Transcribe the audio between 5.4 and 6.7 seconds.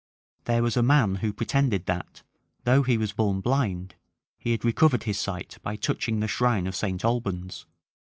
by touching the shrine